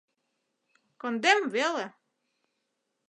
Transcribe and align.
Кондем 0.99 1.41
веле. 1.53 1.85